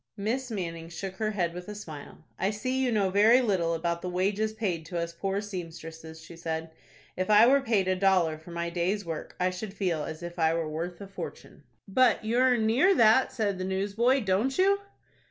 Miss 0.17 0.49
Manning 0.49 0.89
shook 0.89 1.17
her 1.17 1.29
head, 1.29 1.53
with 1.53 1.67
a 1.67 1.75
smile. 1.75 2.23
"I 2.39 2.49
see 2.49 2.83
you 2.83 2.91
know 2.91 3.11
very 3.11 3.39
little 3.39 3.75
about 3.75 4.01
the 4.01 4.09
wages 4.09 4.51
paid 4.51 4.83
to 4.87 4.97
us 4.97 5.13
poor 5.13 5.41
seamstresses," 5.41 6.19
she 6.19 6.35
said. 6.35 6.71
"If 7.15 7.29
I 7.29 7.45
were 7.45 7.61
paid 7.61 7.87
a 7.87 7.95
dollar 7.95 8.39
for 8.39 8.49
my 8.49 8.71
day's 8.71 9.05
work 9.05 9.35
I 9.39 9.51
should 9.51 9.75
feel 9.75 10.03
as 10.03 10.23
if 10.23 10.39
I 10.39 10.55
were 10.55 10.67
worth 10.67 10.99
a 11.01 11.07
fortune." 11.07 11.65
"But 11.87 12.25
you 12.25 12.37
earn 12.37 12.65
near 12.65 12.95
that," 12.95 13.31
said 13.31 13.59
the 13.59 13.63
newsboy, 13.63 14.21
"don't 14.21 14.57
you?" 14.57 14.79